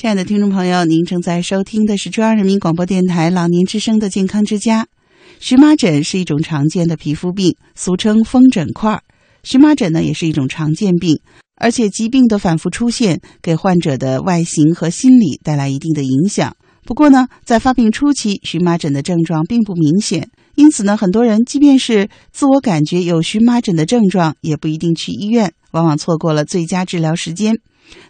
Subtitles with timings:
[0.00, 4.86] 亲爱的听众朋友，您正在收听的是中央人民广播电台老年之声的健康之家。
[5.40, 9.02] 荨麻疹是一种常见的皮肤病，俗称风疹块。
[9.42, 11.20] 荨麻疹呢，也是一种常见病，
[11.54, 16.56] 而且疾病的反复出现，给患者的外形和心理带来一定的影响。
[16.86, 27.58] 不过呢，在发病初期，荨麻疹的症状并不明显，因此呢，很多人即便是自我感觉有荨麻疹的症状，也不一定去医院，往往错过了最佳治疗时间。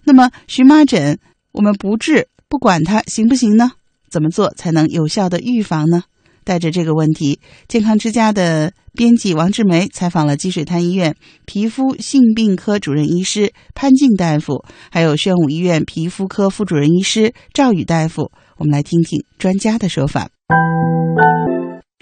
[0.05, 1.19] 那么，荨麻疹。
[1.53, 3.73] 我们不治不管它行不行呢？
[4.09, 6.05] 怎么做才能有效的预防呢？
[6.43, 7.39] 带着这个问题，
[7.69, 18.31] 健康之家的编辑王志梅采访了积水潭医院皮肤性病科主任医师潘静大夫，还有宣武医院皮肤科副主任医师赵宇大夫。
[18.57, 20.29] 我们来听听专家的说法。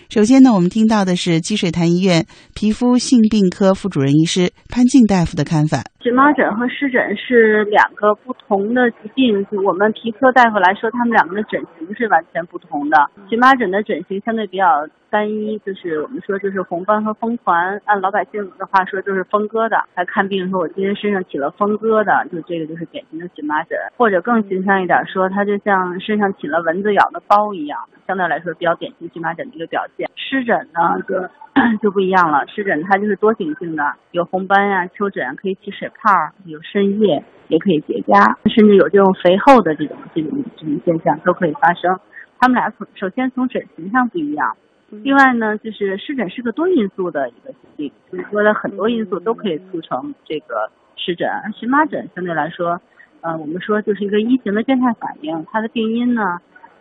[0.09, 5.85] 首先呢，我们听到的是积水潭医院皮肤性病科副主任医师潘静大夫的看法。
[6.01, 13.11] 荨麻疹和湿疹是两个不同的疾病，就我们皮科大夫来说，他们两个的疹型是完全不同的。
[13.29, 19.83] 荨麻疹的疹型相对比较单一，就是我们说就是红斑和风团，按老百姓的话说就是风疙瘩。
[19.97, 30.09] 来看病说，我今天身上起了风疙瘩，就这个就是典型的荨麻疹，或者更形象一点说，它就像身上起了蚊子咬的包一样，相对来说比较典型荨麻疹的一个表现。
[30.15, 31.29] 湿疹呢，就。
[31.83, 36.11] 就不一样了，湿疹它就是多形性的，有红斑呀、丘疹，可以起水泡，
[36.45, 41.99] 有渗液，也可以结痂，甚至有这种肥厚的这种这种这种现象都可以发生。
[42.41, 44.57] 他们俩从首先从疹型上不一样，
[44.91, 51.29] 另外呢，就是湿疹是个多因素的一个疾病，就是说的很多因素都可以促成这个湿疹。
[51.59, 52.81] 荨麻疹相对来说，
[53.21, 56.39] 呃，我们说就是一个一型的变态反应，它的病因呢。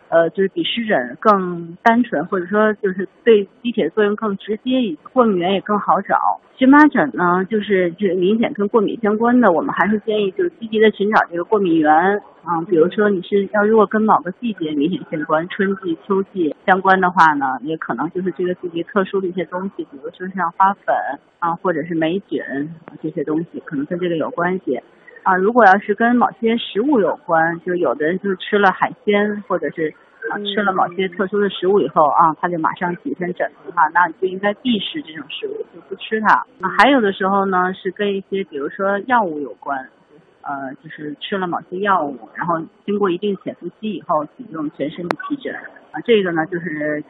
[0.08, 6.40] 呃，就是比湿疹更单纯，或者说就是对机体的作用更直接，过敏源也更好找。
[6.56, 11.92] 荨麻疹呢，就是这明显跟过敏相关的，我们还是建议就是积极的寻找这个过敏源
[12.42, 12.60] 啊。
[12.68, 20.94] 比如说你是要如果跟某个季节明显相关，春季、秋季相关的话呢，也可能就是这个季节特殊的一些东西，比如说像花粉
[21.38, 22.42] 啊，或者是霉菌
[23.00, 24.80] 这些东西，可能跟这个有关系。
[25.22, 29.92] 啊，如果要是跟某些食物有关，就有的人就是吃了海鲜，或者是
[30.30, 36.34] 啊吃了某些特殊的食物以后啊，他就马上起身疹子的话，那你就应该避食这种食物，就不吃它。
[36.60, 39.88] 啊，还有的时候呢，是跟一些比如说药物有关，
[40.42, 45.54] 呃，就是吃了某些药物，然后经过一定潜伏期以后起这种全身的皮疹。
[45.90, 47.02] 啊，这个呢就是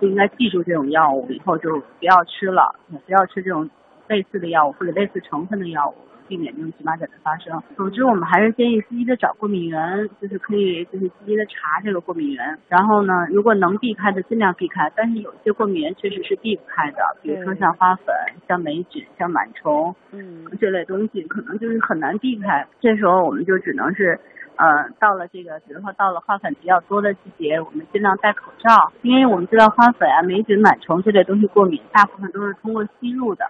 [0.00, 3.68] 就应该记住这种药物，以后就不要吃了，不要吃这种
[4.06, 5.94] 类似的药物或者类似成分的药物。
[6.30, 7.60] 避免这种荨麻疹的发生。
[7.76, 12.56] 总之，我们还是建议积极的找过敏源，就是可以就是积极的查这个过敏源。
[12.68, 18.14] 然后呢，如果能避开的尽量避开，但是有些过敏源确实是避不开的，比如说像花粉、
[18.46, 22.64] 像霉菌、像螨虫，嗯，这类东西可能就是很难避开。
[22.78, 24.20] 这时候我们就只能是，
[24.54, 33.44] 呃，到了这个，比如说到了花粉比较多的季节，我们尽量戴口罩，因为我们知道花粉啊、霉菌、螨虫这类东西过敏，大部分都是通过吸入的。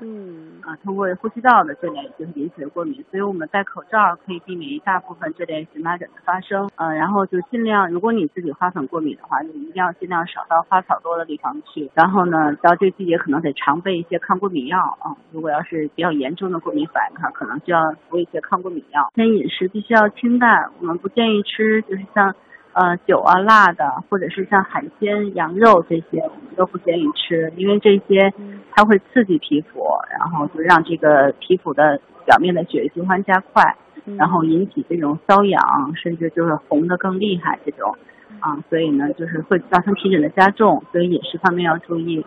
[0.00, 6.68] 嗯啊，通过呼吸道的这类就是引起的过敏，所以我们戴口罩可以避免一大部分这类荨麻疹的发生。
[6.76, 11.90] 嗯，然后就尽量，如果你自己花粉过敏的话，就一定要尽量少到花草多的地方去。
[11.94, 15.16] 然后呢，到这个季节可能得常备一些抗过敏药啊。
[15.32, 19.10] 如果要是比较严重的过敏反应，可能就要服一些抗过敏药。
[19.14, 22.34] 那饮食必须要清淡，我们不建议吃，就是像。
[22.76, 28.30] 呃，酒啊、辣的，或者是像海鲜、羊肉这些，我们都不建议吃，因为这些
[28.70, 29.80] 它会刺激皮肤，
[30.12, 33.64] 然后就让这个皮肤的表面的血液循环加快，
[34.18, 35.58] 然后引起这种瘙痒，
[35.96, 37.96] 甚至就是红的更厉害这种，
[38.40, 42.22] 啊，所以呢，就是会造成皮疹的加重，所以饮食方面要注意。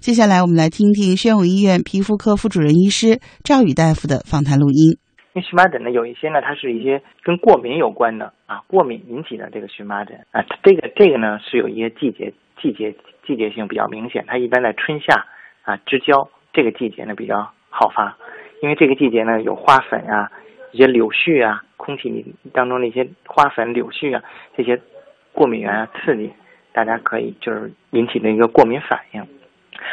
[0.00, 4.96] 接下来我们来听听宣武医院皮肤科副主任医师赵宇大夫的访谈录音。
[5.34, 12.94] 因为荨麻疹呢，有一些呢，它是一些跟过敏有关的啊，过敏引起的这个荨麻疹啊，这个这个呢是有一些季节季节
[13.26, 15.26] 季节性比较明显，它一般在春夏
[15.62, 18.18] 啊之交这个季节呢比较好发，
[18.60, 20.30] 因为这个季节呢有花粉啊，
[20.70, 24.22] 一些柳絮啊，空气当中的一些花粉、柳絮啊
[24.54, 24.78] 这些
[25.32, 26.30] 过敏源啊刺激，
[26.72, 29.26] 大家可以就是引起的一个过敏反应，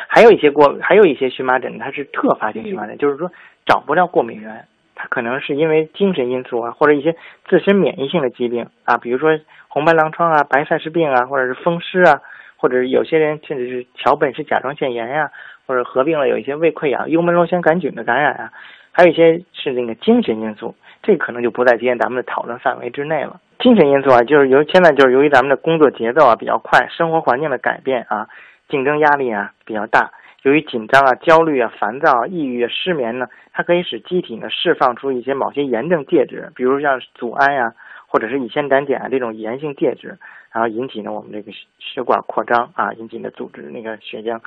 [0.09, 3.31] 还有一些过还有一些荨麻疹，它是特发性荨麻疹，就是说
[3.65, 4.65] 找不到过敏源。
[5.01, 7.15] 它可能是因为精神因素啊，或者一些
[7.47, 12.19] 自身免疫性的疾病啊，比如说红斑狼疮啊、白塞氏病啊，或者是风湿啊，
[12.57, 15.31] 或者是有些人甚至是桥本氏甲状腺炎呀，
[15.65, 18.51] 或者合并了有一些胃溃疡、幽门螺旋杆菌的感染啊，
[18.91, 23.39] 还有一些是那个精神因素，这可能就不在今天咱们的讨论范围之内了。
[23.59, 28.27] 精神因素啊，就是由现在就是由于咱们的工作节奏啊比较快，生活环境的改变啊，
[28.67, 30.11] 竞争压力啊比较大。
[30.43, 37.73] 由于紧张啊、焦虑啊、烦躁、抑郁啊、失眠呢，它可以使机体呢释放出一些某些炎症介质，比如像组胺呀，
[38.07, 40.17] 或者是乙酰胆碱啊这种炎性介质，
[40.53, 44.39] 然后引起呢我们这个血管扩张啊，引起的组织那个血浆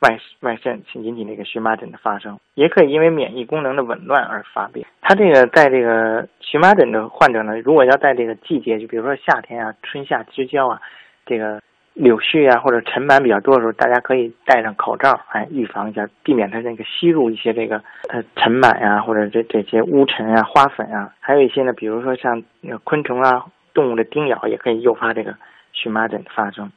[0.00, 2.38] 外外渗，引起那个荨麻疹的发生。
[2.54, 4.84] 也可以因为免疫功能的紊乱而发病。
[5.00, 10.78] 它这个在这个荨麻疹的患者呢，如果要在这个季节，就比如说夏天啊、春夏之交啊，
[11.24, 11.62] 这个。
[11.98, 22.40] 柳絮啊，或者尘螨比较多的时候，大家可以戴上口罩，哎，预防一下，避免它那个吸入一些这个呃尘螨呀，或者这这些污尘啊、花粉啊，还有一些呢，比如说像
[22.84, 25.34] 昆虫啊、动物的叮咬，也可以诱发这个
[25.72, 26.70] 荨麻疹的发生。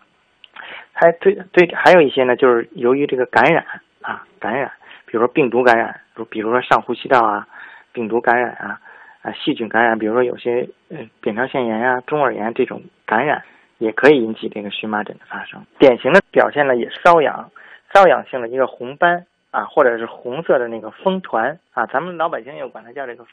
[0.92, 3.64] 还对对，还有一些呢，就是由于这个感染
[4.02, 4.72] 啊，感染，
[5.06, 7.48] 比如说病毒感染，如比如说上呼吸道啊，
[7.94, 8.80] 病毒感染啊，
[9.22, 13.44] 啊细菌感染，比如说有些呃扁桃腺炎呀、中耳炎这种感染。
[13.82, 17.50] 也可以引起这个荨麻疹的发生，典型的表现呢也瘙痒，
[17.92, 23.26] 瘙痒性的一个红斑啊，或者是红色的那个风团啊，咱们老百姓又管它叫这个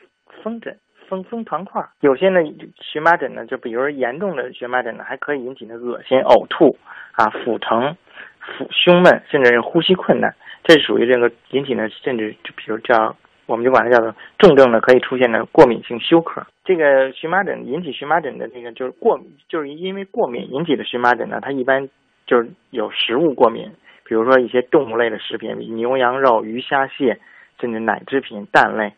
[0.42, 0.74] 风疹、
[1.06, 1.84] 风风团块。
[2.00, 2.40] 有些呢
[2.80, 6.78] 荨麻疹呢，就比如严重的荨麻疹呢，还可以引起的恶心、呕吐
[7.12, 7.94] 啊、腹疼、
[8.40, 10.34] 腹胸闷，甚至是呼吸困难，
[10.64, 13.14] 这属于这个引起的，甚至就比如叫。
[13.48, 16.46] 我们就管它叫做重症的可以出现的过敏性休克。
[16.64, 19.18] 这个荨麻疹引起荨麻疹的这个就是过，
[19.48, 21.88] 就是因为过敏引起的荨麻疹呢，它一般
[22.26, 23.72] 就是有食物过敏，
[24.04, 27.18] 比如说一些动物类的食品，牛羊肉、鱼虾蟹，
[27.58, 28.92] 甚至奶制品、蛋类，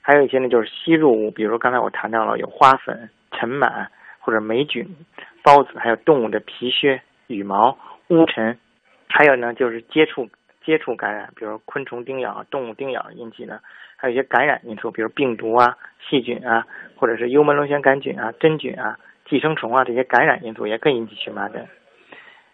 [0.00, 3.88] 还有一些呢就是吸入物，比如说刚才我谈到了有花粉、尘螨
[4.20, 4.94] 或者霉菌、
[5.42, 7.76] 孢子，还有动物的皮屑、羽毛、
[8.10, 8.56] 污尘，
[9.08, 10.28] 还有呢就是接触。
[10.64, 13.58] 接触感染，比如昆虫叮咬、动物叮咬引起的，
[14.00, 15.76] 还有一些感染因素，比如病毒啊、
[16.08, 16.64] 细菌啊，
[16.96, 18.96] 或者是幽门螺旋杆菌啊、真菌啊、
[19.28, 21.66] 寄生虫啊这些感染因素也可以引起荨麻疹。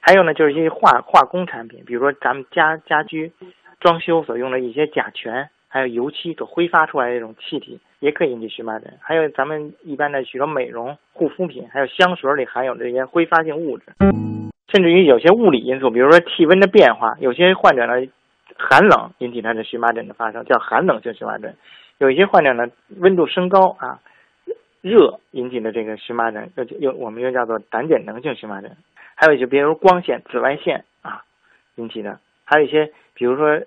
[0.00, 3.30] 还有呢，就是一些化化工产品，比如说咱们家家居
[3.78, 8.92] 装修所用的一些甲醛，还有油漆所挥发出来的这种气体，也可以引起荨麻疹。
[9.00, 13.84] 还有咱们一般的许多美容护肤品，还有香水里含有这些挥发性物质。
[14.72, 17.94] 甚至于有些物理因素，比如说气温的变化，有些患者呢
[18.56, 21.52] 寒冷引起他的荨麻疹的发生，叫寒冷性荨麻疹；
[21.98, 22.66] 有一些患者呢
[22.98, 24.00] 温度升高啊，
[24.80, 28.76] 热引起的这个荨麻疹，又又我们又叫做胆碱能性荨麻疹。
[29.16, 31.22] 还有一些比如光线、紫外线啊
[31.76, 33.62] 引起的，还有一些比如说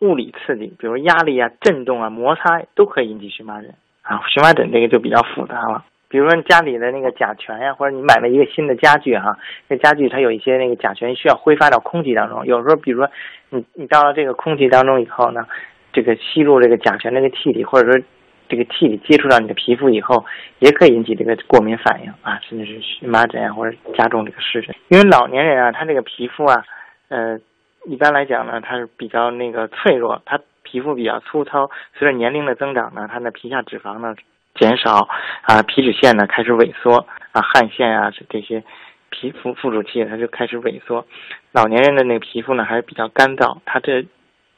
[0.00, 4.20] 物理刺激，比如压力啊、震动啊、摩擦都可以引起荨麻疹啊。
[4.28, 5.84] 荨麻疹这个就比较复杂了。
[6.16, 9.36] 比如说家里的那个甲醛呀，或者你买了一个新的家具哈，
[9.68, 12.46] 这家具它有一些那个甲醛需要挥发到空气当中。
[12.46, 13.10] 有时候，比如说
[13.50, 15.44] 你你到了这个空气当中以后呢，
[15.92, 18.02] 这个吸入这个甲醛那个气体，或者说
[18.48, 20.24] 这个气体接触到你的皮肤以后，
[20.60, 24.74] 也可以引起这个过敏反应啊，甚至是荨麻疹啊，或者加重这个湿疹。
[24.88, 26.64] 因为老年人啊，他这个皮肤啊，
[27.10, 27.38] 呃，
[27.84, 31.70] 一般来讲呢，他是比较那个脆弱，他皮肤比较粗糙。
[31.92, 34.14] 随着年龄的增长呢，他的皮下脂肪呢。
[34.56, 35.08] 减少
[35.42, 38.62] 啊，皮脂腺呢开始萎缩啊，汗腺啊这这些
[39.10, 41.06] 皮肤附属器它就开始萎缩。
[41.52, 44.04] 老年人的那个皮肤呢还是比较干燥，它这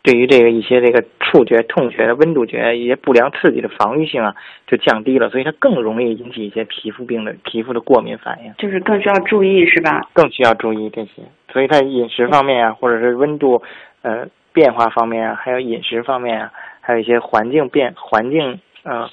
[0.02, 4.34] 对于这个一些这个触觉、痛觉的温度觉一些不良刺激的防御性啊
[4.66, 8.54] 就降低了，所以它更容易引起一些皮肤病的皮肤的过敏反应。
[8.56, 10.00] 就是更需要注意是吧？
[10.14, 11.22] 更需要注意这些，
[11.52, 13.62] 所以它饮食方面啊，或者是温度
[14.02, 19.08] 呃变化方面啊，还有饮食方面啊，还有一些环境变环境呃。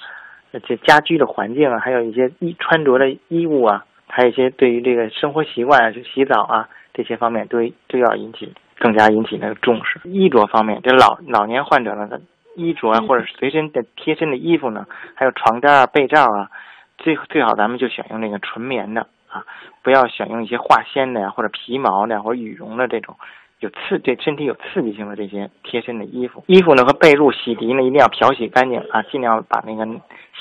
[0.60, 7.57] 这家居的环境啊，还有一些衣穿着的衣物啊，还有一些对于这个生活习惯啊，就洗澡啊这些方面，都
[7.88, 10.00] 都要引起更加引起那个重视。
[10.06, 12.19] 衣着方面，这老老年患者呢，他
[12.56, 14.85] 衣着啊，或者随身的贴身的衣服呢，
[15.16, 16.50] 还有床单啊、被罩啊，
[16.97, 19.44] 最最好咱们就选用那个纯棉的啊，
[19.83, 23.16] 不要选用一些化纤的呀，或者皮毛的或者羽绒的这种。
[23.59, 29.85] 有刺对身体有刺激性的这些贴身的衣服，衣服呢和被褥洗涤呢一定要漂洗干净啊，尽量把那个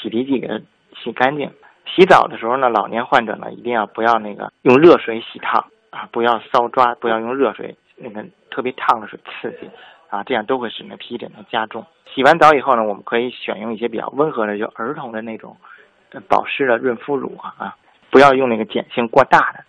[0.00, 0.60] 洗涤剂给它
[0.96, 1.50] 洗干净。
[1.86, 9.70] 洗澡的时候呢，老年患者呢一定要不要那个用热水洗烫啊，不要搔抓，不要用热水那个特别烫的水刺激
[10.08, 11.84] 啊，这样都会使那皮疹的加重。
[12.12, 15.56] 洗完澡以后呢，我们可以选用一些比较温和的，就儿童的那种
[16.28, 17.76] 保湿的润肤乳啊，
[18.10, 19.64] 不要用那个碱性过大的